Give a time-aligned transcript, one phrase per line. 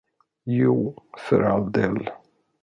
[0.45, 0.95] Jo,
[1.27, 2.09] för all del.